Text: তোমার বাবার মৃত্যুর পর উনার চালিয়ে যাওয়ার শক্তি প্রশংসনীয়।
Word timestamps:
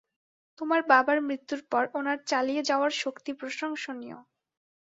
তোমার 0.59 0.81
বাবার 0.87 1.17
মৃত্যুর 1.21 1.61
পর 1.71 1.83
উনার 1.93 2.19
চালিয়ে 2.25 2.61
যাওয়ার 2.63 2.91
শক্তি 3.01 3.31
প্রশংসনীয়। 3.33 4.17